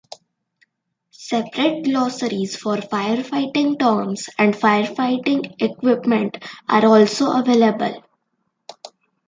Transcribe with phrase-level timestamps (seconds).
[1.11, 8.03] Separate glossaries for firefighting terms and firefighting equipment are also available.